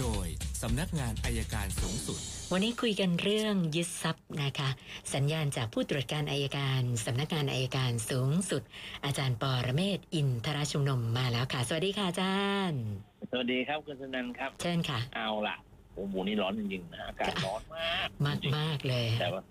[0.00, 0.26] โดย
[0.62, 2.18] สำนักงานอายการสูงสุด
[2.52, 4.70] วันนี้คุยกันเรื่องยึดทรัพย์นะคะ
[5.14, 8.62] สัญญาณจากผู้ตรวจการอายการสำนักงานอายการสูงสุด
[9.04, 12.82] อาจารย์ปอระเมศวร์อินทรชุมนมมาแล้วค่ะ สวัสดีค่ะอาจารย์
[13.30, 15.56] สวัสดีครับคุณสนันท์ครับ เชิญค่ะ เอาล่ะ
[15.94, 19.42] โอ้โหนี่ร้อนจริงๆนะอากาศร้อนมากมากจริงมากๆเลยๆแต่ว่า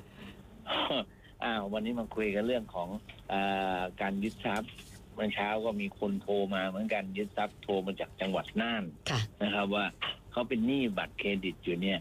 [1.44, 2.90] อ้าววันนี้มาคุยกันเรื่องของ
[3.32, 4.72] อาการยึดทรัพย์
[5.14, 9.86] เมื่อเช้าก็มีคนโทรมาเหมือนกันยึดทรัพย์โทรมาจากจังหวัดน่านค่ะนะครับว่า
[10.34, 12.00] เขาเป็นหนี้บัตรเครดิตอยู่เนี่ย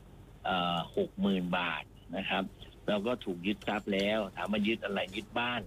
[0.96, 1.84] หกหมื่นบาท
[2.16, 2.44] นะครับ
[2.88, 5.60] แล้วก็ถูกยึดทรัพย์แล้ว ถามมายึดอะไรยึดบ้าน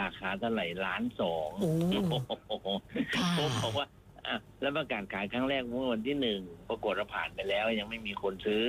[0.00, 2.18] ราคาเท่าไหร่ล้านสองโอ้
[2.48, 2.66] โอ้โห
[3.16, 3.86] ค่ะผมบอกว่า
[4.26, 8.64] อะแล้วประกาศขายครั้งแรกเมื่อวันที่หนึ่งปรากฏว่าผ่านไปแล้ว ยังไม่มีคนซื้อ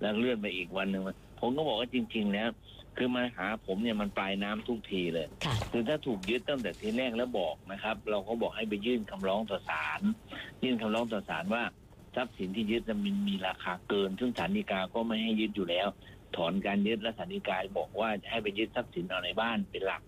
[0.00, 1.02] แล้วเลื่อนไปอีกวันหนึ่ง
[1.40, 2.48] ผมก็บอกว่าจริงๆแล้ว
[2.96, 10.00] คือมาหาผมเนี่ยมันปลายน้ำทุกทีเลยค่ะคือถ้าถูกยึดตั้งแต่ทีแรกแล้วบอกนะครับ เราก็บอกให้ไปยื่นคำร้องต่อศาล
[10.62, 11.62] ยื่นคำร้องต่อศาลว่า
[12.14, 15.88] ทรัพย์สินที่ยึดน่ะมันมีราคาเกิน ซึ่งศาลฎีกาก็ไม่ให้ยึดอยู่แล้ว
[16.36, 20.02] ถอนการยึดและศาลฎีกาบอกว่าจะให้ไปยึดทรัพย์สินเอาในบ้านเป็นหลัก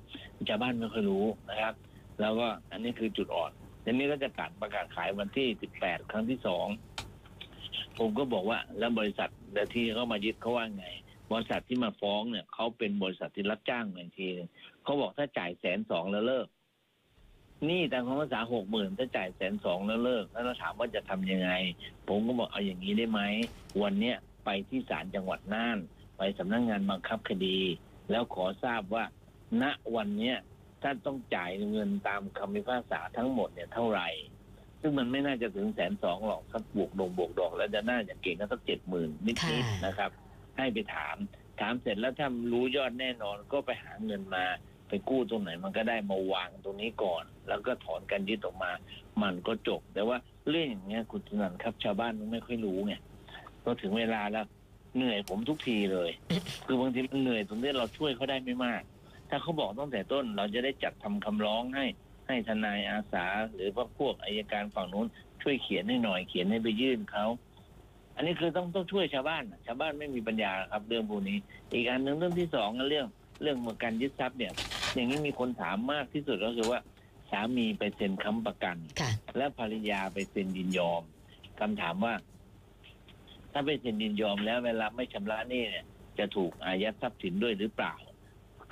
[0.49, 1.75] ชาวบ้านไม่ค่อยรู้นะครับ
[2.21, 3.53] แล้วก็อันนี้คือจุดอ่อน
[3.85, 5.49] ทีนี้ก็จะการประกาศขายวันที่
[5.81, 6.67] 18 ครั้งที่สอง
[7.99, 9.31] ผมก็บอกว่าแล้วบริษัท
[9.75, 10.87] ที่เขามายึดเขาว่าไง
[11.33, 14.27] บริษัทที่มาฟ้องเนี่ยเขาเป็นบริษัทที่รับจ้างบางที
[14.83, 16.47] เขาบอกถ้าจ่ายแสนสองแล้วเลิก
[17.67, 21.51] หนี่ตามคำภาษาหกหมื่นถ้าจ่ายแสนสองแล้วเลิก แล้วเราถามว่าจะทำยังไง
[22.09, 23.21] ผมก็บอกเอาอย่างนี้ได้ไหม
[23.83, 25.79] วันเนี้ยไปที่ศาลจังหวัดน่าน
[26.17, 27.59] ไปสำนักงงานบังคับคดี
[28.11, 29.05] แล้วขอทราบว่า
[29.63, 29.65] ณ
[29.97, 30.37] วันเนี้ย
[30.83, 34.09] ท่านต้องจ่ายเงินตามคำพิพากษาทั้งหมดเนี่ยเท่าไหร่
[34.81, 40.11] ซึ่งมันไม่น่าจะถึงแสนสองหรอกสักบวกดงบวกดอก แล้วจะน่าจะเก่งก็สักเจ็ดหมื่นนิดค่ะๆนะครับ
[40.57, 41.17] ให้ไปถาม
[41.61, 44.45] ถามเสร็จแล้วถ้ารู้ยอดแน่นอนก็ไปหาเงินมา
[44.91, 48.71] ไปกู้ตรงไหนมันก็ได้มาวางตรงนี้ก่อน แล้วก็ถอนการยึดออกมา
[49.23, 50.17] มันก็จบ แต่ว่า
[50.51, 52.95] เรื่องอย่างเงี้ยคุณนันครับ ชาวบ้านมันไม่ค่อยรู้ไง
[53.63, 54.47] พอถึงเวลาแล้ว
[54.97, 56.11] เหนื่อยผมทุกทีเลย
[56.67, 58.83] คือบางทีมันเหนื่อยตรงนี้เราช่วยเขาได้ไม่มาก
[59.29, 61.87] ถ้าเขาบอกตั้งแต่ต้น เราจะได้จัดทำคำร้องให้
[62.27, 63.25] ให้ทนายอาสา
[63.55, 65.07] หรือว่าพวกอายการฝั่งนู้น
[65.43, 67.27] ช่วยเขียนให้หน่อยเขียนให้ไปยื่นเขา
[68.17, 71.39] อันนี้คือต้องต้องช่วยชาวบ้านชาวบ้านไม่มีปัญญาครับเรื่องพวกนี้
[71.73, 73.07] อีกอันหนึ่งเรื่องที่สองก็เรื่อง
[73.43, 74.53] เรื่องการยึดทรัพย์เนี่ย
[74.95, 76.81] อย่างนี้มีคนถามมากที่สุดก็คือว่า
[77.31, 81.03] สามีไปเซ็นค้ำประกัน ค่ะและภรรยาไปเซ็นยินยอม
[81.61, 82.15] คำถามว่า
[83.53, 85.87] ถ้าไปเซ็นยินยอมแล้วเวลาไม่ชำระหนี้เนี่ย
[86.19, 87.95] จะถูกอายัดทรัพย์สินด้วยหรือเปล่า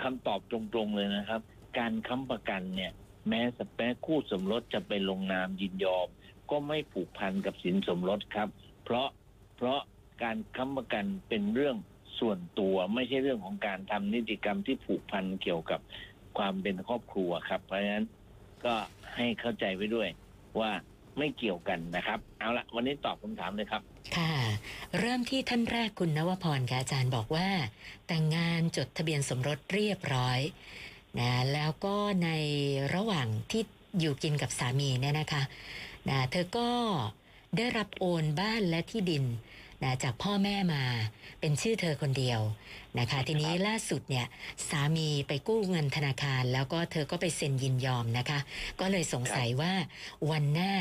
[0.03, 1.41] คำตอบตรงๆเลยนะครับ
[1.79, 2.93] การค้ำประกันเนี่ย
[3.29, 6.09] แม้สแปคู่สมรสจะไปลงนามยินยอม
[6.51, 8.49] ก็ไม่ผูกพันกับสินสมรสครับ
[8.85, 9.09] เพราะ
[9.57, 9.81] เพราะ
[10.23, 11.77] การค้ำประกันเป็นเรื่อง
[12.21, 15.81] ส่วนตัวไม่ใช่เรื่องของการทำนิติกรรมที่ผูกพันเกี่ยวกับ
[16.39, 18.07] ความเป็นครอบครัวครับ เพราะฉะนั้น
[18.65, 18.75] ก็
[19.15, 20.09] ให้เข้าใจไว้ด้วย
[20.61, 20.71] ว่า
[21.19, 23.83] ไม่เกี่ยวกันนะครับ เอาละวันนี้ตอบคำถามเลยครับ
[24.17, 24.35] ค่ะ
[24.99, 27.49] เริ่มที่ท่านแรกคุณนวพรค่ะอาจารย์บอกว่า
[28.07, 30.39] แต่งงานจดทะเบียนสมรสเรียบร้อย
[31.19, 32.31] นะแล้วก็ใน
[32.95, 33.63] ระหว่างที่
[34.01, 35.43] อยู่กินกับสามีเนี่ยนะคะ
[36.09, 36.71] นะเธอก็
[37.57, 39.25] ได้รับโอนบ้านและที่ดิน
[39.83, 40.83] นะจากพ่อแม่มา
[41.41, 42.41] เป็นชื่อเธอคนเดียว
[42.99, 44.27] นะคะ ทีนี้ล่าสุดเนี่ย
[44.69, 48.39] สามีไปกู้เงินธนาคาร แล้วก็เธอก็ไปเซ็นยินยอมนะคะ
[48.81, 49.73] ก็เลยสงสัยว่า
[50.31, 50.73] วันหน้า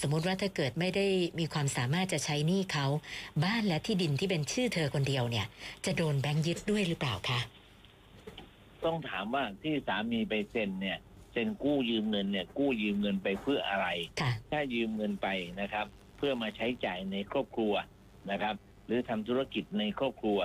[0.00, 1.06] สมมุติว่าถ้าเกิดไม่ได้
[1.38, 2.86] มีความสามารถจะใช้หนี้เขา
[3.44, 5.46] บ้านและที่ดินที่เป็นชื่อเธอคนเดียวเนี่ย
[5.84, 7.40] จะโดนแบงค์ยึดด้วยหรือเปล่าคะ
[8.84, 10.98] ต้องถามว่าที่สามีไปเซ็นเนี่ย
[11.32, 13.86] เซ็นกู้ยืมเงินเนี่ยกู้ยืมเงินไปเพื่ออะไร
[14.20, 15.28] ค่ะถ้ายืมเงินไป
[15.60, 15.86] นะครับ
[16.16, 17.74] เพื่อมาใช้จ่ายในครอบครัว
[18.30, 18.54] นะครับ
[18.86, 20.38] หรือทำธุรกิจในครอบครัว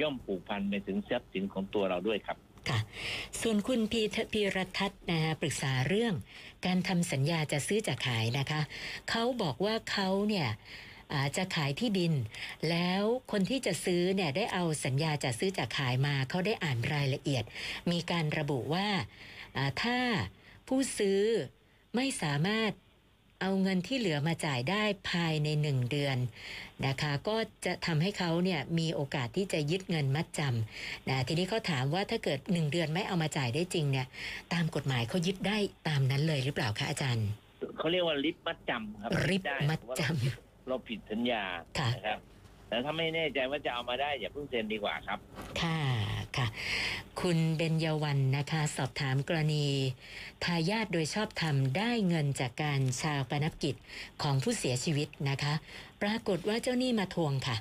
[0.00, 2.38] ย่อมผูกพันไปถึงทรัพย์สินของตัวเราด้วยครับ
[2.68, 2.78] ค่ะ
[3.40, 6.14] ส่วนคุณพีทพีรทัศน์นะคะปรึกษาเรื่อง
[6.66, 8.60] การทำสัญญาจะซื้อจะขายนะคะ
[9.10, 10.48] เขาบอกว่าเขาเนี่ย
[11.36, 12.12] จะขายที่ดิน
[12.70, 17.44] แล้วคนที่จะซื้อเนี่ยได้เอาสัญญาจะซื้อจะขายมา เขาได้อ่านรายละเอียด
[17.90, 18.88] มีการระบุว่า
[19.82, 19.98] ถ้า
[20.68, 21.22] ผู้ซื้อ
[21.96, 22.72] ไม่สามารถ
[23.40, 26.16] เอาเงินที่เหลือมาจ่ายได้ภายในหนึ่งเดือน
[26.86, 34.06] นะคะ ก็จะทำให้เขาเนี่ยมีโอกาสที่จะยึดเงินมัดจำนะทีนี้เขาถามว่าถ้าเกิดหนึ่งเดือนไม่เอามาจ่ายได้จริงเนี่ย
[34.52, 35.56] ตามกฎหมายเขายึดได้
[35.88, 37.28] ตามนั้นเลยหรือเปล่าคะอาจารย์
[37.78, 40.02] เขาเรียกว่าลิฟต์มัดจำครับริบได้มัดจ
[40.68, 41.42] เราผิดสัญญา
[41.78, 42.18] ค่ะนะครับ
[42.68, 45.80] แต่ถ้าไม่แน่ใจว่าจะเอามาได้อย่าเพิ่งเซ็นดีกว่าครับำค่ะ
[46.38, 46.46] ค่ะ
[47.20, 49.66] คุณเบญยวันนะคะ สอบถามกรณี
[50.44, 53.74] ทายาทโดยชอบธรรมได้เงินจากการชาปนกิจ
[54.22, 55.54] ของผู้เสียชีวิตนะคะ
[56.02, 57.56] ปรากฏว่าเจ้าหนี้มาทวงค่ะ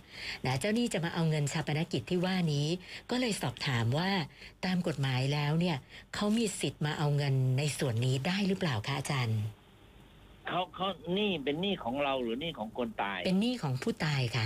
[0.45, 2.68] นะเจ้าหนี้จะมาเอาเงินชาปนกิจที่ว่านี้
[3.10, 4.12] ก็เลยสอบถามว่า
[4.66, 5.77] ตามกฎหมายแล้วเนี่ย
[6.15, 9.39] เขามีสิทธิ์มาเอาเงินในส่วนนี้ได้หรือเปล่าคะอาจารย์
[10.48, 14.45] เขาเขาหนี้เป็นหนี้ของเราหรือหนี้ของคนตาย เป็นหนี้ของผู้ตายค่ะ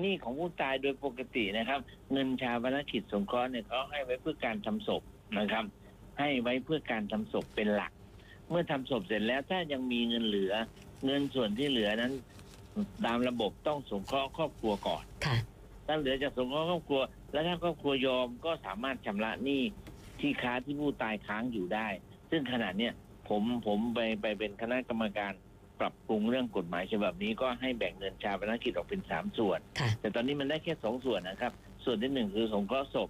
[0.00, 1.80] หนี้ของผู้ตายโดยปกตินะครับ
[2.12, 5.02] เงินชาปนกิจสงเคราะห์เนี่ยเขาให้ไว้เพื่อการทำศพ
[5.38, 5.64] นะครับ
[6.18, 7.92] ให้ไว้เพื่อการทำศพเป็นหลัก
[8.48, 10.52] เมื่อทำศพเสร็จแล้วถ้ายังมีเงินเหลือ
[11.04, 12.12] เงินส่วนที่เหลือนั้น
[13.06, 15.36] ตามระบบต้องสงเคราะห์ครอบครัวก่อนค่ะ
[15.86, 17.00] ถ้าเหลือจากสงเคราะห์ครอบครัว
[17.32, 19.62] แล้วถ้าครอบครัวยอมก็สามารถชำระหนี้
[20.20, 21.86] ที่ค้าที่ผู้ตายค้างอยู่ได้
[22.30, 22.92] ซึ่งขณะเนี้ย
[23.28, 25.32] ผมผมไปไปเป็นคณะกรรมการ
[25.80, 31.52] ปรับปรุงเรื่องกฎหมายฉบับนี้ก็ให้แบ่งเงินชาปนกิจออกเป็นสามส่วน ค่ะ แต่ตอนนี้มันได้แค่สองส่วนนะครับ
[31.84, 33.08] ส่วนที่หนึ่งคือสงเคราะห์ศพ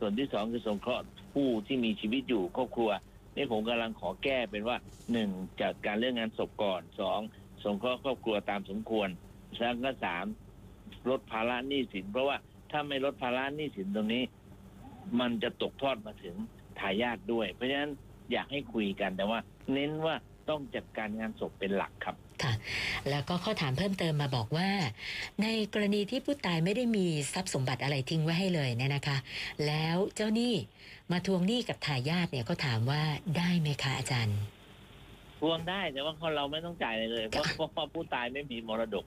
[0.00, 1.02] ส่วนที่สองคือสงเคราะห์
[1.34, 2.90] ผู้ที่มีชีวิตอยู่ครอบครัว
[3.36, 4.76] นี่ผมกำลังขอแก้เป็นว่า
[5.12, 5.30] หนึ่ง
[5.60, 7.20] จัดการเรื่องงานศพก่อนสอง
[7.64, 9.08] สงเคราะห์ครอบครัวตามสมควร
[9.58, 10.24] แล้วก็สาม
[11.10, 12.36] ลดภาระหนี้สิน เพราะว่า
[12.70, 14.22] ถ้าไม่ลดภาระหนี้สินตรงนี้
[15.20, 16.36] มันจะตกทอดมาถึง
[16.78, 17.92] ทายาทด้วย เพราะฉะนั้น
[18.32, 19.38] อยากให้คุยกันแต่ว่า
[19.72, 20.14] เน้นว่า
[20.48, 22.52] ต้องจัดการงานศพเป็นหลักครับ ค่ะ
[23.10, 24.68] แล้วก็ข้อถามเพิ่มเติมมาบอกว่า
[25.42, 29.16] ในกรณีที่ผู้ตายไม่ได้มีทรัพย์สมบัติอะไรทิ้งไว้ให้เลยเนี่ยนะคะ
[29.66, 30.54] แล้วเจ้าหนี้
[31.12, 33.02] มาทวงหนี้กับทายาทเนี่ยก็ถามว่า
[33.36, 34.38] ได้ไหมคะอาจารย์
[35.40, 39.04] ทวงได้แต่ว่าคนเราไม่ต้องจ่ายอะไรเลยเพราะเพราะเพราะผู้ตายไม่มีมรดก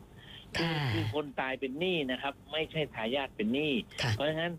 [0.58, 4.54] คือค่ะคือคนตายเป็นหนี้นะครับ ไม่ใช่ทายาทเป็นหนี้ค่ะเพราะฉะนั้น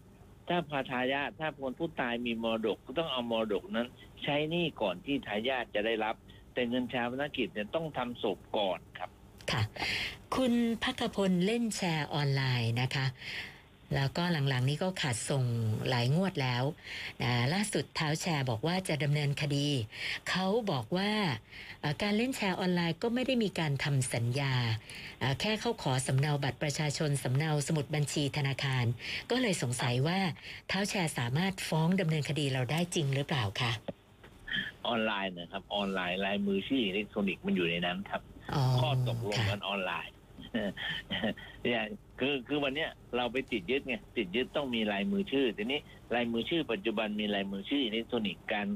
[0.48, 3.88] ถ้าพาทายาทถ้าคนผู้ตายมีมรดกก็ต้องเอามรดกนั้น
[4.22, 6.14] ใช้หนี้ก่อนที่ทายาทจะได้รับ
[6.56, 9.10] แต่เงินชาปนกิจเนี่ยต้องทำศพก่อนครับ
[9.50, 9.62] ค่ะ
[10.36, 13.06] คุณพักพลเล่นแชร์ออนไลน์นะคะ
[13.94, 15.44] แล้วก็หลังๆนี้ก็ขาดส่ง
[15.88, 16.64] หลายงวดแล้ว
[17.22, 19.68] นะล่าสุดท้าวแชร์บอกว่าจะดำเนินคดี
[20.28, 21.12] เขาบอกว่า
[22.02, 24.54] การเล่นแชร์ออนไลน์ก็ไม่ได้มีการทำสัญญา
[25.40, 28.84] แค่เขาขอสำเนาบัตรประชาชนสำเนาสมุดบัญชีธนาคาร
[29.30, 30.20] ก็เลยสงสัยว่า
[30.68, 33.72] ท้าวแชร์สามารถฟ้องดำเนินคดีเราได้จริงหรือเปล่าคะ
[34.88, 38.22] ออนไลน์นะครับ ออนไลน์ลายมือชื่ออิเล็กทรอนิกส์มันอยู่ในนั้นครับ
[38.54, 40.14] อ๋อข้อตกลงค่ะกันออนไลน์
[41.62, 41.82] เนี่ย
[42.20, 45.80] คือคือวันเนี้ยเราไปติดยึดไงติดยึดต้องมีลายมือชื่อทีนี้
[46.14, 48.68] ลายมือชื่อปัจจุบันมีลายมือชื่ออิเล็กทรอนิกส์การ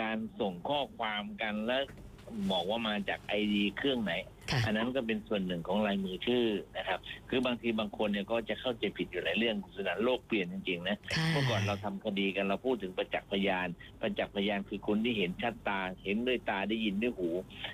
[0.00, 1.82] การส่งข้อความกันแล้ว
[2.50, 6.98] บอกว่ามาจากไอดีเครื่องไหนค่ะ อันนั้นก็เป็นส่วนหนึ่งของลายมือชื่อนะครับ
[7.30, 13.68] คือบางทีบางคนเนี่ยก็จะเข้าใจผิดอยู่หลายเรื่องสถานโลกเปลี่ยนจริงๆนะค่ะเมื่อก่อนเราทำคดีกันเราพูดถึงประจักษ์พยาน
[14.00, 17.30] ประจักษ์พยานคือคนที่เห็นชัดตา เห็นด้วยตาได้ยินด้วยหู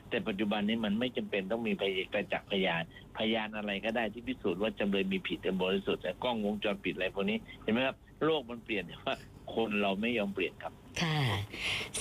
[0.08, 1.72] แต่ปัจจุบันนี้มันไม่จำเป็นต้องมี
[2.12, 2.82] ประจักษ์พยาน
[3.18, 9.14] พยานอะไรก็ได้ที่พิสูจน์ว่าจำเลยมีผิดเป็นบริสุทธิ์แต่กล้องวงจรปิดอะไรพวกนี้เห็นไหมครับโลกมันเปลี่ยนแต่ว่า
[9.54, 10.72] คนเราไม่ยอมเปลี่ยนครับ
[11.02, 11.20] ค่ะ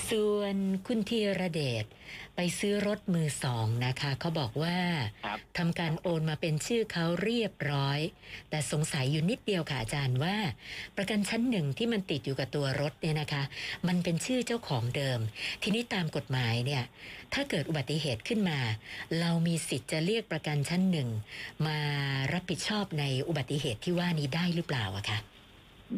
[0.09, 0.55] ส่วน
[0.87, 1.85] คุณธีรเดช
[2.35, 4.77] ไปซื้อรถมือสองนะคะเขาบอกว่า
[5.25, 7.99] ครับ ทำการโอนมาเป็นชื่อเขาเรียบร้อย
[8.49, 10.37] แต่สงสัยอยู่นิดเดียวค่ะอาจารย์ว่า
[10.97, 13.43] ประกันชั้นหนึ่งที่มันติดอยู่กับตัวรถเนี่ยนะคะ
[13.87, 15.19] มันเป็นชื่อเจ้าของเดิม
[15.63, 16.83] ทีนี้ตามกฎหมายเนี่ย
[17.33, 18.59] ถ้าเกิดอุบัติเหตุขึ้นมา
[19.19, 21.09] เรามีสิทธิ์จะเรียกประกันชั้นหนึ่ง
[21.67, 21.79] มา
[22.33, 25.19] รับผิดชอบในอุบัติเหตุที่ว่านี้ได้หรือเปล่าอะคะ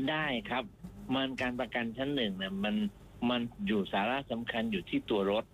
[0.09, 0.63] ได้ครับ
[1.13, 2.75] มันการประกันชั้นหนึ่งเนี่ยมัน
[3.29, 5.45] มันอยู่สาระสำคัญอยู่ที่ตัวรถ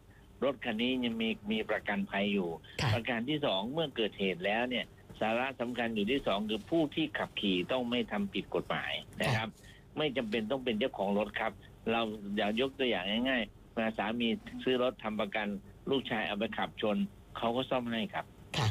[0.44, 2.50] รถคันนี้ยังมีมีประกันภัยอยู่
[2.82, 4.86] ค่ะประการที่สองเมื่อเกิดเหตุแล้วเนี่ย
[5.20, 9.50] สาระสำคัญอยู่ที่สองคือผู้ที่ขับขี่ต้องไม่ทำผิดกฎหมายนะครับ
[9.98, 11.52] ไม่จำเป็นต้องเป็นเจ้าของรถครับ
[11.92, 12.02] เรา
[12.38, 14.28] อย่ายกตัวอย่างง่ายๆมาสามี
[14.64, 15.48] ซื้อรถทำประกัน
[15.90, 16.98] ลูกชายเอาไปขับชน
[17.38, 18.26] เขาก็ซ่อมให้ครับ
[18.58, 18.68] ค่ะ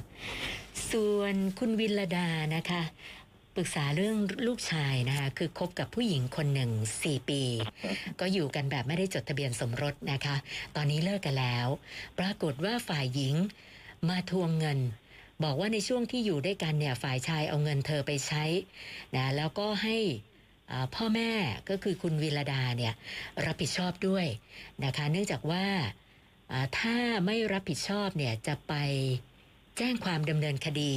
[0.92, 2.26] ส่วนคุณวินลดา
[2.56, 2.82] นะคะ
[3.54, 4.16] ปรึกษาเรื่อง
[4.46, 6.70] ลูกชายนะคะคือคบกับผู้หญิงคนหนึ่ง
[7.02, 7.42] สี่ปี
[8.20, 10.36] ก็อยู่กันแบบไม่ได้จดทะเบียนสมรสนะคะ
[10.76, 11.66] ตอนนี้เลิกกันแล้ว
[12.18, 13.34] ปรากฏว่าฝ่ายหญิง
[14.08, 14.78] มาทวงเงิน
[15.44, 18.44] บอกว่าในช่วงที่อยู่ด้วยกันเนี่ยฝ่ายชายเอาเงินเธอไปใช้
[19.16, 19.96] นะแล้วก็ให้
[20.94, 21.30] พ่อแม่
[21.68, 22.94] ก็คือคุณวิรดาเนี่ย
[23.46, 24.26] รับผิดชอบด้วย
[24.84, 25.66] นะคะ เนื่องจากว่า
[26.78, 28.74] ถ้าไม่รับผิดชอบเนี่ยจะไป
[29.78, 30.92] แจ้งความดำเนินคดี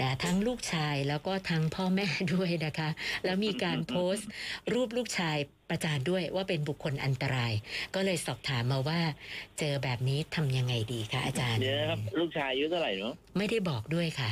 [0.00, 2.88] นะทั้งลูกชายแล้วก็ทั้งพ่อแม่ด้วยนะคะ
[3.24, 4.28] แล้วมีการโพสต์
[4.72, 5.36] รูปลูกชาย
[5.70, 7.52] ประจานด้วยว่าเป็นบุคคลอันตราย
[7.94, 9.00] ก็เลยสอบถามมาว่า
[9.58, 14.30] เจอแบบนี้ทำยังไงดีคะอาจารย์ เดี๋ยวนะครับลูกชายอายุเท่าไหร่เนาะไม่ได้บอกด้วยค่ะ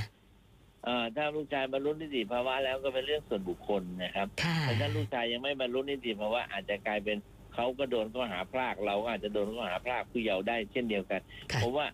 [0.84, 7.16] เอ่อถ้าลูกชายบรรลุนิติภาวะแล้วก็เป็นเรื่องส่วนบุคคลนะครับค่ะ แต่ถ้าลูกชายยังไม่บรรลุนิติภาวะอาจจะกลายเป็น
[7.54, 11.20] เขาก็โดนข้อหาพรากเราก็อาจจะโดนข้อหาพรากผู้เยาว์ได้เช่นเดียวกัน
[11.52, 11.86] ค่ะ ผมว่า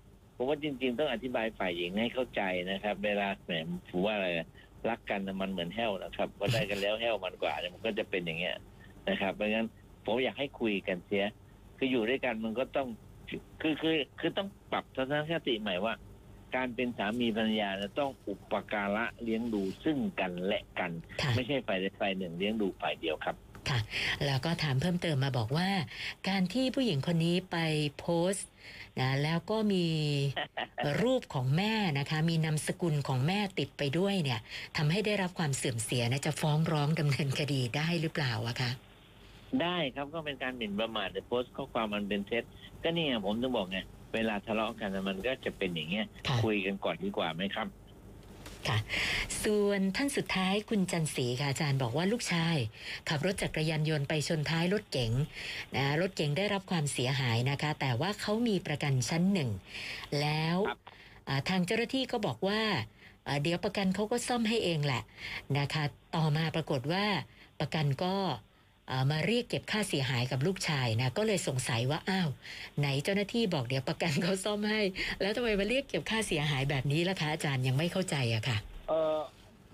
[0.42, 3.52] ผมว่าจริง ๆ ต้องอธิบายฝ่ายหญิงให้เข้าใจนะครับ เวลาแหม
[3.90, 4.48] ผมว่าอะไรนะ
[4.88, 8.56] รักกันน่ะมันเหมือนแห้วนะครับพอได้กันแล้วแห้วมันกว่าเนี่ยมันก็จะเป็นอย่างเงี้ย
[9.08, 9.66] นะครับเพราะงั้น
[10.04, 11.24] ผมอยากให้คุยกันเสีย
[11.78, 12.88] คืออยู่ด้วยกันมันก็ต้อง
[13.60, 15.94] คือคือคือต้องปรับทัศนคติใหม่ว่า
[16.56, 20.90] การเป็นสามีภรรยาเนี่ยต้องอุปการะเลี้ยงดูซึ่งกันและกัน
[21.22, 23.36] ค่ะไม่ใช่ฝ่ายใดฝ่ายหนึ่งเลี้ยงดูฝ่ายเดียวครับ
[23.68, 23.80] ค่ะ
[24.26, 25.68] แล้วก็ถามเพิ่มเติมมาบอกว่า
[26.28, 27.56] การที่ผู้หญิงคนนี้ไป
[27.98, 28.48] โพสต์
[29.00, 29.86] นะแล้วก็มี
[31.02, 34.40] รูปของแม่นะคะ มีนามสกุลของแม่ติดไปด้วยเนี่ย
[34.76, 38.70] ทำให้ได้รับความเสื่อมเสียนะจะฟ้องร้องดำเนินคดีได้หรือเปล่าอะคะ
[39.62, 42.44] ได้ครับก็เป็นการหมิ่นประมาทแต่โพสต์ข้อความมันเป็นเท็จ
[42.82, 43.78] ก็นี่ไงผมถึงบอกไง
[44.14, 47.66] เวลาทะเลาะกันมันก็จะเป็นอย่างเงี้ยค่ะคุยกันก่อนดีกว่าไหมครับ
[48.68, 48.78] ค่ะ
[49.44, 52.56] ส่วนท่านสุดท้ายคุณจันสีค่ะอาจารย์บอกว่าลูกชาย
[53.08, 55.12] ขับรถจักรยานยนต์ไปชนท้ายรถเก๋ง
[55.76, 59.50] นะรถเก๋งได้รับความเสียหายนะคะ แต่ว่าเขามีประกันชั้นหนึ่ง
[60.20, 60.78] แล้วครับ
[61.28, 62.62] อ่าทางเจ้าหน้าที่ก็บอกว่า
[63.26, 65.02] อ่าเดี๋ยวประกันเขาก็ซ่อมให้เองแหละ
[65.58, 65.84] นะคะ
[66.16, 67.04] ต่อมาปรากฏว่า
[67.60, 68.40] ประกันก็อ่า
[69.10, 72.28] มาเรียกเก็บค่าเสียหายกับลูกชายนะก็เลยสงสัยว่าอ้าว
[72.78, 74.80] ไหนเจ้าหน้าที่บอกเดี๋ยวประกันเขาซ่อมให้
[75.20, 78.56] แล้วทำไมมาเรียกเก็บค่าเสียหายแบบนี้ล่ะคะอาจารย์ยังไม่เข้าใจอะค่ะ
[78.88, 79.18] เออ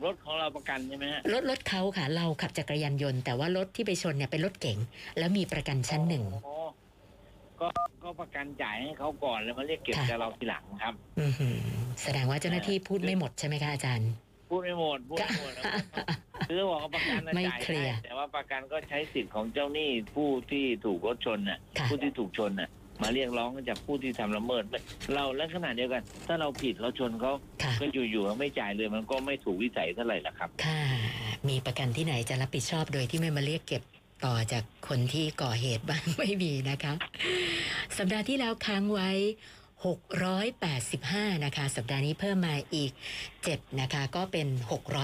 [0.04, 4.78] รถของเราประกันใช่ไหมฮะรถรถเขาค่ะ เราขับจักรยานยนต์ แต่ว่ารถที่ไปชนเนี่ยเป็นรถเก๋ง
[5.18, 6.56] แล้วมีประกันชั้นหนึ่งอ๋อ
[7.60, 7.68] ก็
[8.02, 11.58] ก็ประกันจ่ายให้เขาก่อนแล้วมาเรียกเก็บค่ะ จากเราทีหลังครับ อื้อหือ
[12.02, 14.10] แสดงว่าเจ้าหน้าที่พูดไม่หมดใช่ไหมคะอาจารย์
[14.50, 15.64] พูดไม่หมดพูดไม่หมดนะ
[16.48, 22.70] คือบอกว่าประกันน่ะไม่จ่ายเคลียร์ได้แต่ว่าประกันก็ใช้สิทธิ์ของเจ้าหนี้ผู้ที่ถูกรถชนน่ะ ค่ะ ผู้ที่ถูกชนน่ะ
[23.02, 24.64] มาเรียกร้องจากผู้ที่ทำละเมิด
[25.14, 30.82] เราและขนาดเดียวกัน ถ้าเราผิดเราชนเขาค่ะ ก็อยู่ๆเขาไม่จ่ายเลยมันก็ไม่ถูกวิสัยเท่าไหร่ละครับ ค่ะ
[31.48, 33.82] มีประกันที่ไหนจะรับผิดชอบโดยที่ไม่มาเรียกเก็บ
[34.26, 36.92] ต่อจากคนที่ก่อเหตุบ้าง ไม่มีนะคะ
[37.96, 39.10] สัปดาห์ที่แล้วค้างไว้
[39.84, 42.92] 685 นะคะ สัปดาห์นี้เพิ่มมาอีก
[43.36, 44.48] 7 นะคะ ก็เป็น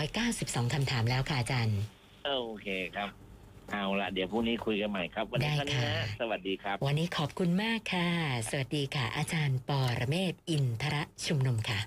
[0.09, 1.79] 692คำถามแล้วค่ะอาจารย์
[2.25, 3.09] เออโอเคครับ
[3.73, 8.09] เอาละเดี๋ยวพรุ่งนี้คุยกันใหม่ครับ วันนี้ได้เท่านี้ค่ะนะสวัสดีครับ วันนี้ขอบคุณมากค่ะ
[8.51, 11.81] สวัสดีค่ะ อาจารย์ปอระเมศวร์อินทระชุมนุมค่ะ